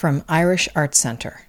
[0.00, 1.42] from Irish Arts Centre.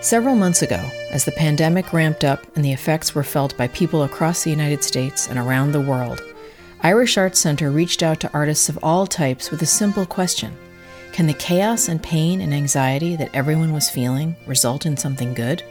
[0.00, 0.80] Several months ago,
[1.10, 4.84] as the pandemic ramped up and the effects were felt by people across the United
[4.84, 6.22] States and around the world,
[6.82, 10.56] Irish Arts Centre reached out to artists of all types with a simple question
[11.10, 15.64] Can the chaos and pain and anxiety that everyone was feeling result in something good?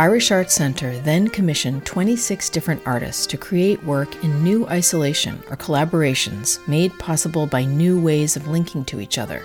[0.00, 5.58] Irish Arts Centre then commissioned 26 different artists to create work in new isolation or
[5.58, 9.42] collaborations made possible by new ways of linking to each other.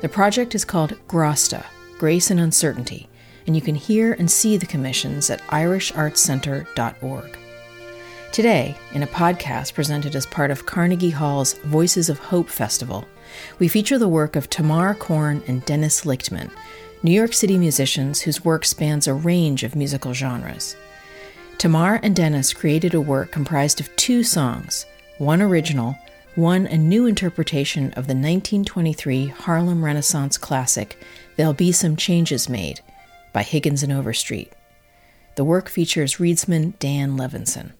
[0.00, 1.66] The project is called Grasta,
[1.98, 3.08] Grace and Uncertainty,
[3.48, 7.38] and you can hear and see the commissions at irishartscentre.org.
[8.30, 13.08] Today, in a podcast presented as part of Carnegie Hall's Voices of Hope Festival,
[13.58, 16.52] we feature the work of Tamar Korn and Dennis Lichtman
[17.04, 20.74] New York City musicians whose work spans a range of musical genres.
[21.58, 24.86] Tamar and Dennis created a work comprised of two songs,
[25.18, 25.94] one original,
[26.34, 30.98] one a new interpretation of the 1923 Harlem Renaissance classic
[31.36, 32.80] There'll Be Some Changes Made
[33.34, 34.50] by Higgins and Overstreet.
[35.36, 37.72] The work features reedsman Dan Levinson.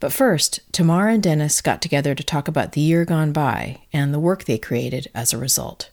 [0.00, 4.12] But first, Tamar and Dennis got together to talk about the year gone by and
[4.12, 5.90] the work they created as a result.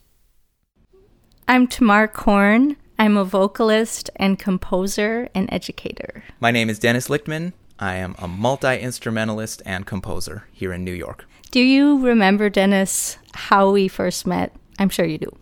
[1.52, 2.78] I'm Tamar Korn.
[2.98, 6.24] I'm a vocalist and composer and educator.
[6.40, 7.52] My name is Dennis Lichtman.
[7.78, 11.26] I am a multi instrumentalist and composer here in New York.
[11.52, 14.56] Do you remember, Dennis, how we first met?
[14.80, 15.38] I'm sure you do.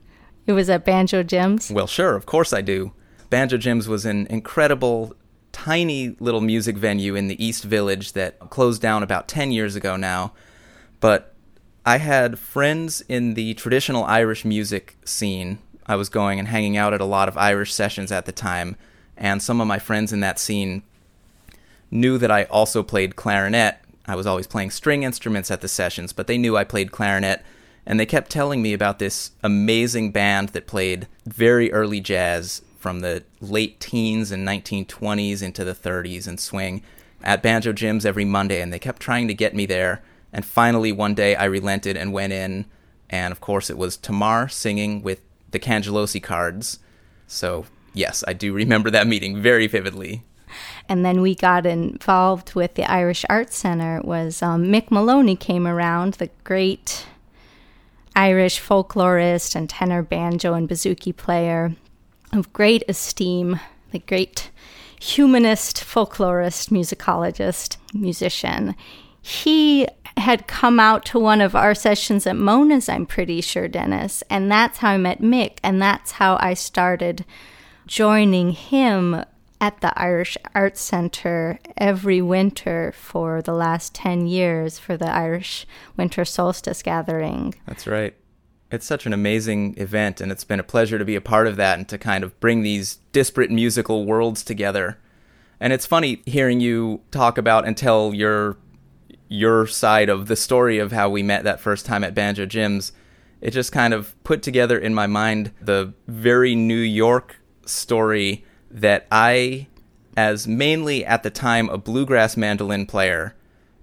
[0.47, 1.69] It was at Banjo Jim's.
[1.69, 2.91] Well, sure, of course I do.
[3.29, 5.13] Banjo Jim's was an incredible,
[5.51, 9.95] tiny little music venue in the East Village that closed down about 10 years ago
[9.95, 10.33] now.
[11.01, 11.35] But
[11.85, 16.93] I had friends in the traditional Irish music scene I was going and hanging out
[16.93, 18.75] at a lot of Irish sessions at the time,
[19.17, 20.83] and some of my friends in that scene
[21.89, 23.79] knew that I also played clarinet.
[24.05, 27.43] I was always playing string instruments at the sessions, but they knew I played clarinet,
[27.87, 32.99] and they kept telling me about this amazing band that played very early jazz from
[32.99, 36.83] the late teens and 1920s into the 30s and swing
[37.23, 40.03] at Banjo Jim's every Monday, and they kept trying to get me there.
[40.31, 42.65] And finally, one day, I relented and went in,
[43.09, 45.21] and of course, it was Tamar singing with
[45.51, 46.79] the Cangelosi cards.
[47.27, 50.23] So, yes, I do remember that meeting very vividly.
[50.87, 53.97] And then we got involved with the Irish Arts Center.
[53.97, 57.05] It Was um, Mick Moloney came around, the great
[58.15, 61.75] Irish folklorist and tenor banjo and bouzouki player
[62.33, 63.59] of great esteem,
[63.91, 64.49] the great
[64.99, 68.75] humanist, folklorist, musicologist, musician.
[69.21, 69.87] He
[70.17, 74.23] had come out to one of our sessions at Mona's, I'm pretty sure, Dennis.
[74.29, 75.57] And that's how I met Mick.
[75.63, 77.25] And that's how I started
[77.87, 79.23] joining him
[79.61, 85.65] at the Irish Arts Center every winter for the last 10 years for the Irish
[85.97, 87.55] Winter Solstice Gathering.
[87.65, 88.15] That's right.
[88.71, 91.55] It's such an amazing event, and it's been a pleasure to be a part of
[91.55, 94.99] that and to kind of bring these disparate musical worlds together.
[95.59, 98.57] And it's funny hearing you talk about and tell your
[99.29, 102.91] your side of the story of how we met that first time at Banjo Jim's,
[103.39, 109.07] it just kind of put together in my mind the very New York story that
[109.11, 109.67] I,
[110.17, 113.35] as mainly at the time a bluegrass mandolin player,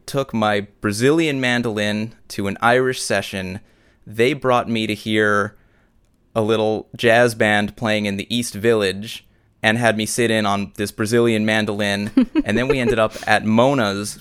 [0.04, 3.60] took my Brazilian mandolin to an Irish session.
[4.06, 5.56] They brought me to hear
[6.34, 9.26] a little jazz band playing in the East Village
[9.62, 12.10] and had me sit in on this Brazilian mandolin.
[12.44, 14.20] and then we ended up at Mona's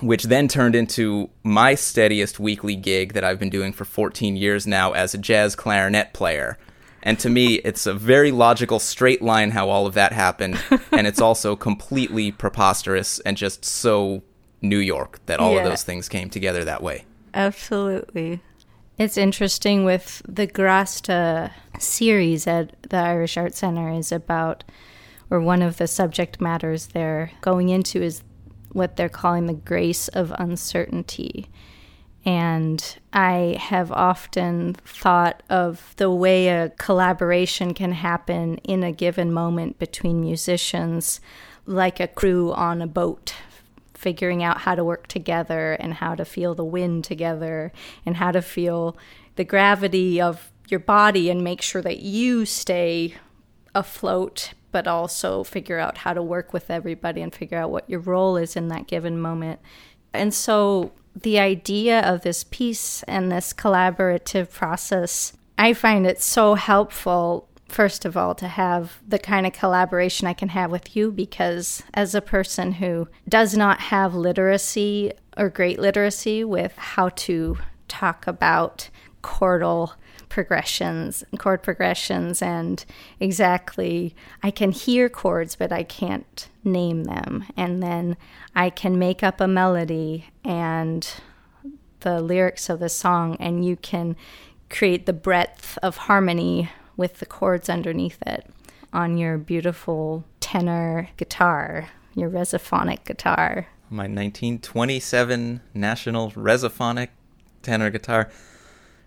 [0.00, 4.66] which then turned into my steadiest weekly gig that I've been doing for 14 years
[4.66, 6.58] now as a jazz clarinet player.
[7.02, 10.58] And to me, it's a very logical straight line how all of that happened.
[10.92, 14.22] and it's also completely preposterous and just so
[14.62, 15.58] New York that all yeah.
[15.58, 17.04] of those things came together that way.
[17.34, 18.40] Absolutely.
[18.96, 24.62] It's interesting with the Grasta series at the Irish Art Center is about,
[25.30, 28.22] or one of the subject matters they're going into is
[28.74, 31.48] what they're calling the grace of uncertainty.
[32.26, 39.32] And I have often thought of the way a collaboration can happen in a given
[39.32, 41.20] moment between musicians,
[41.66, 43.34] like a crew on a boat,
[43.94, 47.72] figuring out how to work together and how to feel the wind together
[48.04, 48.96] and how to feel
[49.36, 53.14] the gravity of your body and make sure that you stay
[53.74, 58.00] afloat but also figure out how to work with everybody and figure out what your
[58.00, 59.60] role is in that given moment.
[60.12, 66.56] And so the idea of this piece and this collaborative process, I find it so
[66.56, 71.10] helpful first of all, to have the kind of collaboration I can have with you
[71.10, 77.58] because, as a person who does not have literacy or great literacy with how to
[77.94, 78.90] talk about
[79.22, 79.92] chordal
[80.28, 82.84] progressions, chord progressions, and
[83.20, 87.44] exactly I can hear chords, but I can't name them.
[87.56, 88.16] And then
[88.54, 91.08] I can make up a melody and
[92.00, 94.16] the lyrics of the song, and you can
[94.70, 98.46] create the breadth of harmony with the chords underneath it
[98.92, 103.68] on your beautiful tenor guitar, your resophonic guitar.
[103.88, 107.08] My 1927 National Resophonic
[107.64, 108.30] tenor guitar.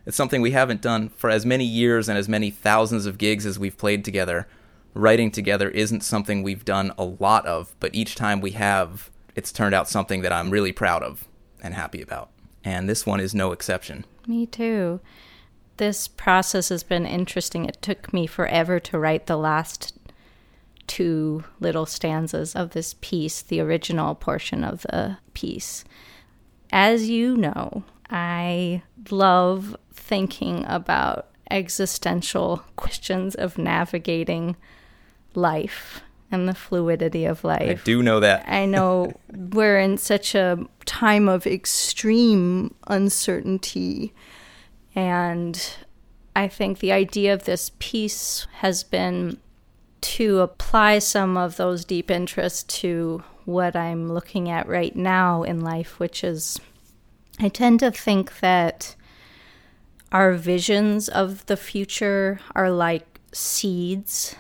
[0.06, 3.45] It's something we haven't done for as many years and as many thousands of gigs
[3.45, 4.48] as we've played together.
[4.94, 9.51] Writing together isn't something we've done a lot of, but each time we have, it's
[9.51, 11.27] turned out something that I'm really proud of
[11.62, 12.30] and happy about.
[12.63, 14.06] And this one is no exception.
[14.25, 15.00] Me too.
[15.77, 17.65] This process has been interesting.
[17.65, 19.98] It took me forever to write the last
[20.88, 25.83] two little stanzas of this piece, the original portion of the piece.
[26.71, 34.56] As you know, I love thinking about existential questions of navigating
[35.33, 36.01] life
[36.31, 37.80] and the fluidity of life.
[37.80, 38.45] I do know that.
[38.48, 44.13] I know we're in such a time of extreme uncertainty.
[44.94, 45.75] And
[46.36, 49.38] I think the idea of this piece has been
[50.01, 55.62] to apply some of those deep interests to what I'm looking at right now in
[55.62, 56.59] life, which is
[57.39, 58.95] I tend to think that
[60.11, 64.35] our visions of the future are like seeds.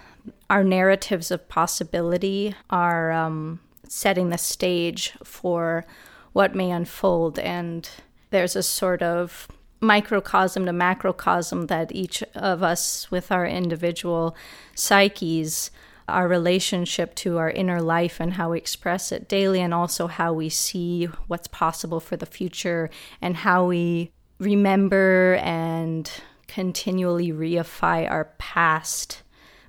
[0.49, 5.85] Our narratives of possibility are um, setting the stage for
[6.33, 7.37] what may unfold.
[7.37, 7.87] And
[8.31, 9.47] there's a sort of
[9.79, 14.35] microcosm to macrocosm that each of us, with our individual
[14.73, 15.69] psyches,
[16.07, 20.33] our relationship to our inner life and how we express it daily, and also how
[20.33, 22.89] we see what's possible for the future
[23.21, 26.09] and how we remember and
[26.47, 29.23] continually reify our past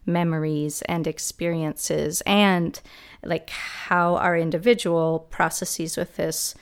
[0.07, 2.81] memories and experiences, and
[3.25, 6.55] like how our individual processes with this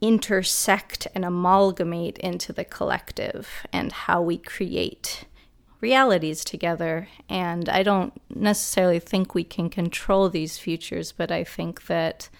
[0.00, 5.24] intersect and amalgamate into the collective and how we create
[5.82, 7.08] realities together.
[7.28, 12.30] And I don't necessarily think we can control these futures, but I think that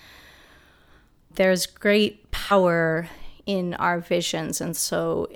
[1.35, 3.09] there's great power
[3.45, 4.61] in our visions.
[4.61, 5.29] And so,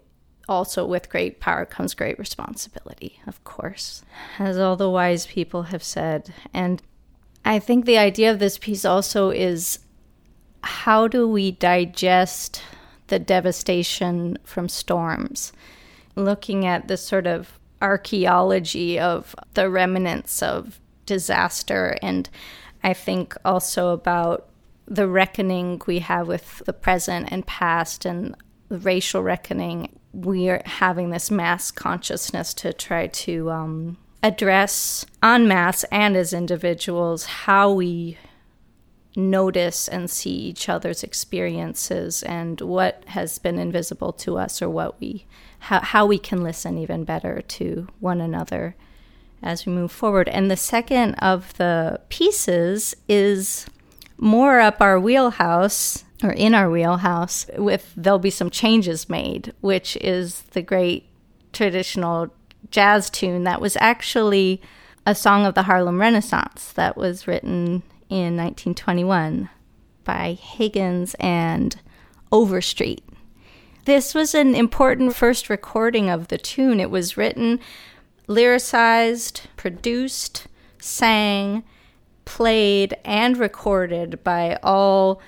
[0.48, 4.04] also with great power comes great responsibility, of course,
[4.38, 6.32] as all the wise people have said.
[6.54, 6.80] And
[7.44, 9.80] I think the idea of this piece also is
[10.62, 12.62] how do we digest
[13.08, 15.52] the devastation from storms?
[16.14, 21.96] Looking at this sort of archaeology of the remnants of disaster.
[22.02, 22.28] And
[22.82, 24.48] I think also about
[24.86, 28.36] the reckoning we have with the present and past and
[28.68, 29.98] the racial reckoning.
[30.12, 36.32] We are having this mass consciousness to try to um, address en masse and as
[36.32, 38.16] individuals how we
[39.16, 45.00] notice and see each other's experiences and what has been invisible to us or what
[45.00, 45.26] we
[45.58, 48.76] how, how we can listen even better to one another
[49.42, 50.28] as we move forward.
[50.28, 53.66] And the second of the pieces is
[54.18, 59.96] more up our wheelhouse or in our wheelhouse with there'll be some changes made, which
[59.96, 61.06] is the great
[61.52, 62.32] traditional
[62.70, 64.60] jazz tune that was actually
[65.04, 69.48] a song of the Harlem Renaissance that was written in 1921
[70.04, 71.76] by Higgins and
[72.32, 73.05] Overstreet.
[73.86, 76.80] This was an important first recording of the tune.
[76.80, 77.60] It was written,
[78.26, 80.48] lyricized, produced,
[80.80, 81.62] sang,
[82.24, 85.20] played, and recorded by all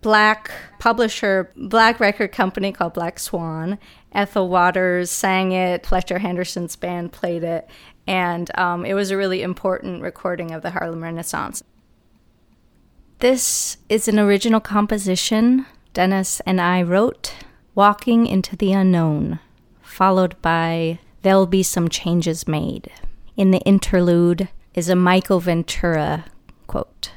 [0.00, 3.78] black publisher, black record company called Black Swan.
[4.12, 7.68] Ethel Waters sang it, Fletcher Henderson's band played it,
[8.06, 11.62] and um, it was a really important recording of the Harlem Renaissance.
[13.18, 17.34] This is an original composition Dennis and I wrote
[17.76, 19.38] Walking into the Unknown,
[19.82, 22.90] followed by There'll Be Some Changes Made.
[23.36, 26.24] In the interlude is a Michael Ventura
[26.66, 27.10] quote.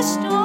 [0.00, 0.39] crystal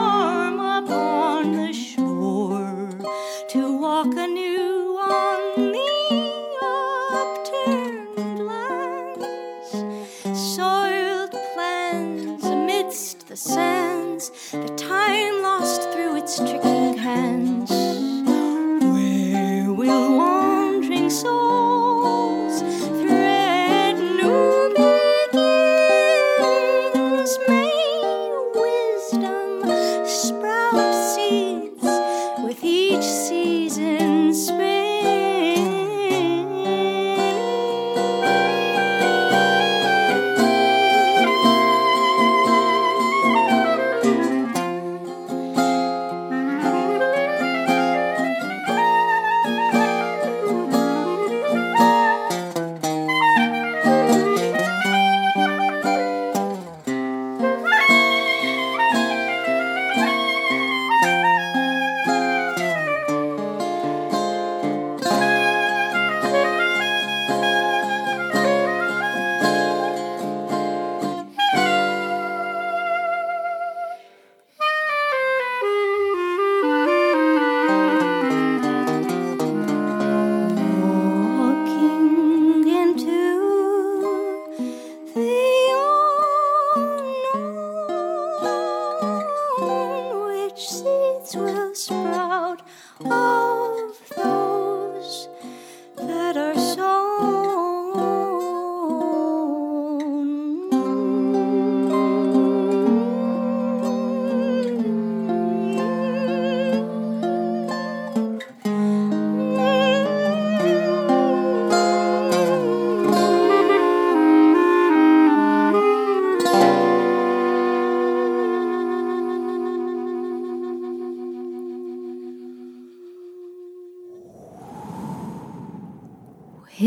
[32.65, 34.74] each season spring.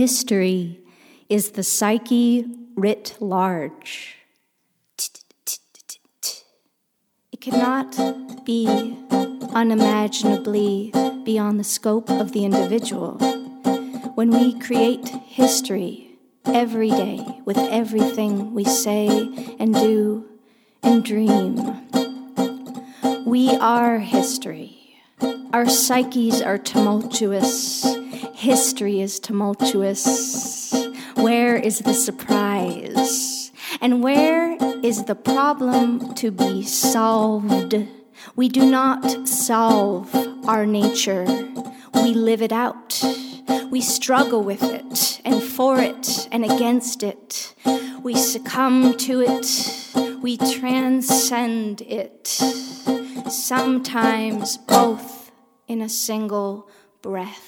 [0.08, 0.80] History
[1.28, 2.42] is the psyche
[2.76, 4.16] writ large.
[7.30, 8.66] It cannot be
[9.52, 10.94] unimaginably
[11.26, 13.18] beyond the scope of the individual.
[14.14, 19.08] When we create history every day with everything we say
[19.60, 20.24] and do
[20.82, 21.54] and dream,
[23.26, 25.02] we are history.
[25.52, 27.84] Our psyches are tumultuous.
[28.38, 30.72] History is tumultuous.
[31.16, 33.50] Where is the surprise?
[33.80, 37.74] And where is the problem to be solved?
[38.36, 40.14] We do not solve
[40.46, 41.24] our nature,
[41.94, 43.02] we live it out.
[43.72, 47.56] We struggle with it and for it and against it.
[48.04, 50.22] We succumb to it.
[50.22, 52.28] We transcend it.
[53.28, 55.32] Sometimes both
[55.66, 56.70] in a single
[57.02, 57.47] breath.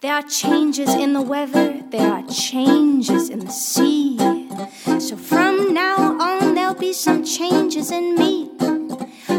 [0.00, 4.16] There are changes in the weather, there are changes in the sea.
[5.00, 8.48] So from now on, there'll be some changes in me.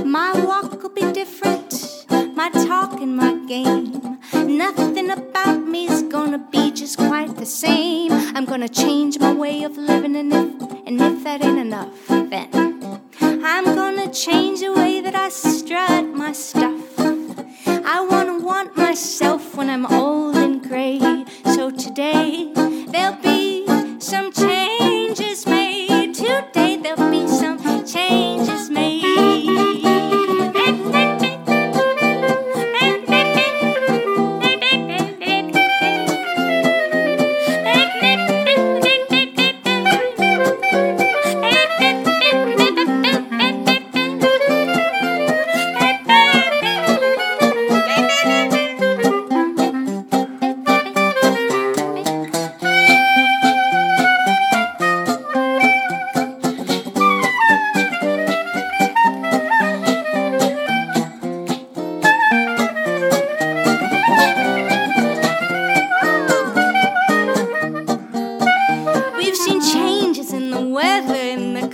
[0.04, 4.20] My walk will be different, my talk and my game.
[4.34, 8.12] Nothing about me is gonna be just quite the same.
[8.12, 8.99] I'm gonna change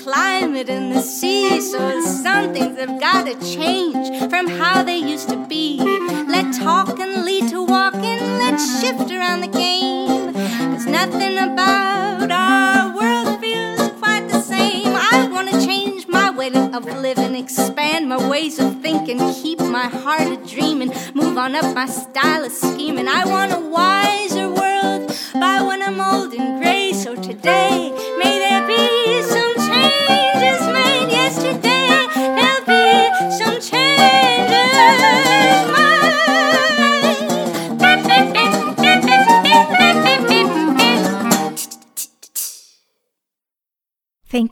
[0.06, 1.60] climate, and the sea.
[1.60, 5.80] So some things have got to change from how they used to be.
[6.28, 8.20] Let talking lead to walking.
[8.42, 10.32] Let's shift around the game.
[10.74, 14.94] Cause nothing about our world feels quite the same.
[14.96, 19.88] I want to change my way of living, expand my ways of thinking, keep my
[19.88, 23.08] heart a dreaming, move on up my style of scheming.
[23.08, 26.94] I want a wiser world by when I'm old and gray.
[26.94, 27.92] So today,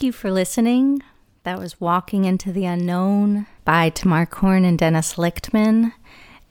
[0.04, 1.02] Thank you for listening.
[1.44, 5.94] That was Walking into the Unknown by Tamar Korn and Dennis Lichtman.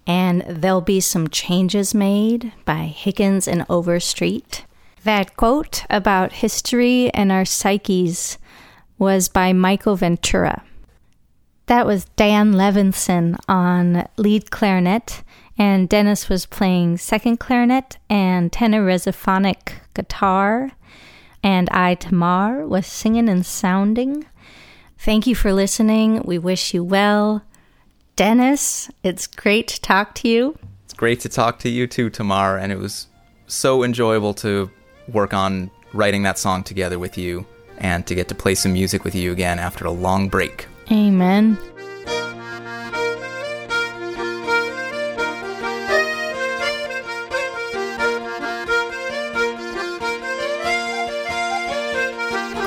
[0.07, 4.65] And There'll Be Some Changes Made by Higgins and Overstreet.
[5.05, 8.39] That quote about history and our psyches
[8.97, 10.63] was by Michael Ventura.
[11.67, 15.23] That was Dan Levinson on lead clarinet,
[15.59, 18.83] and Dennis was playing second clarinet and tenor
[19.93, 20.71] guitar,
[21.43, 24.27] and I, Tamar, was singing and sounding.
[24.99, 26.23] Thank you for listening.
[26.25, 27.43] We wish you well.
[28.15, 30.57] Dennis, it's great to talk to you.
[30.85, 33.09] It's great to talk to you too, Tamar, and it was
[33.47, 34.71] so enjoyable to
[35.09, 37.47] work on writing that song together with you
[37.79, 40.67] and to get to play some music with you again after a long break.
[40.91, 41.59] Amen.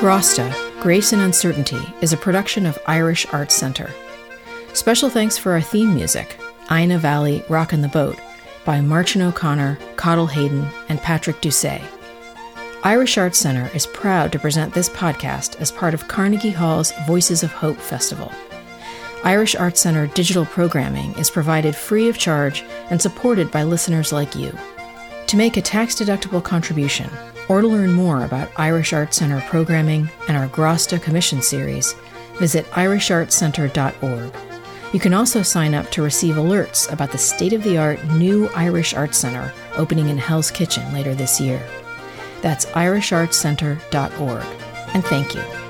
[0.00, 3.90] Grasta, Grace and Uncertainty is a production of Irish Arts Center.
[4.74, 6.38] Special thanks for our theme music,
[6.70, 8.18] Inagh Valley Rockin' the Boat,
[8.66, 11.80] by Máirtín O'Connor, Cathal Hayden, and Patrick Doucet.
[12.84, 17.42] Irish Arts Center is proud to present this podcast as part of Carnegie Hall's Voices
[17.42, 18.30] of Hope Festival.
[19.24, 24.36] Irish Arts Center digital programming is provided free of charge and supported by listeners like
[24.36, 24.56] you.
[25.28, 27.10] To make a tax deductible contribution,
[27.48, 31.94] or to learn more about Irish Arts Center programming and our Grasta Commission series,
[32.38, 34.34] visit irishartscenter.org.
[34.92, 38.48] You can also sign up to receive alerts about the state of the art new
[38.48, 41.62] Irish Arts Center opening in Hell's Kitchen later this year.
[42.40, 44.44] That's irishartscenter.org.
[44.94, 45.65] And thank you.